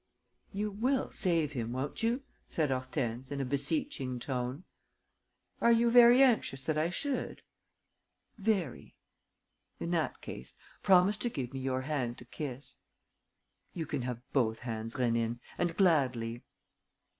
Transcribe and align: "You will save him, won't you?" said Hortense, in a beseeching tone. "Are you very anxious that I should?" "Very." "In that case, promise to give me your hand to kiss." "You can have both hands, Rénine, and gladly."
"You 0.51 0.71
will 0.71 1.11
save 1.11 1.51
him, 1.51 1.73
won't 1.73 2.01
you?" 2.01 2.23
said 2.47 2.71
Hortense, 2.71 3.31
in 3.31 3.39
a 3.39 3.45
beseeching 3.45 4.17
tone. 4.17 4.63
"Are 5.61 5.71
you 5.71 5.91
very 5.91 6.23
anxious 6.23 6.63
that 6.63 6.75
I 6.75 6.89
should?" 6.89 7.43
"Very." 8.35 8.95
"In 9.79 9.91
that 9.91 10.19
case, 10.19 10.55
promise 10.81 11.17
to 11.17 11.29
give 11.29 11.53
me 11.53 11.59
your 11.59 11.81
hand 11.81 12.17
to 12.17 12.25
kiss." 12.25 12.79
"You 13.75 13.85
can 13.85 14.01
have 14.01 14.23
both 14.33 14.61
hands, 14.61 14.95
Rénine, 14.95 15.37
and 15.59 15.77
gladly." 15.77 16.41